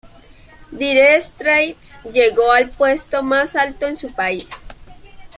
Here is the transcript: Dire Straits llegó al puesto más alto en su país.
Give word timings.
Dire 0.71 1.21
Straits 1.21 1.99
llegó 2.11 2.51
al 2.51 2.71
puesto 2.71 3.21
más 3.21 3.55
alto 3.55 3.85
en 3.85 3.95
su 3.95 4.11
país. 4.11 4.49